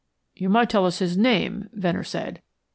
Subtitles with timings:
[0.33, 2.41] "You might tell us his name," Venner said.